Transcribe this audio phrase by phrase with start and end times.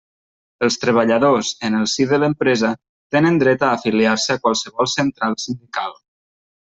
[0.67, 2.71] Els treballadors, en el si de l'empresa,
[3.17, 5.95] tenen dret a afiliar-se a qualsevol central sindical.